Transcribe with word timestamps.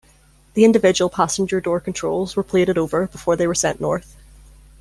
The 0.55 0.65
individual 0.65 1.11
passenger 1.11 1.61
door 1.61 1.79
controls 1.79 2.35
were 2.35 2.41
plated 2.41 2.75
over 2.75 3.05
before 3.05 3.35
they 3.35 3.45
were 3.45 3.53
sent 3.53 3.79
north. 3.79 4.15